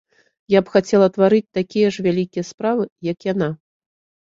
[0.53, 3.57] Я б хацела тварыць такія ж вялікія справы, як яна.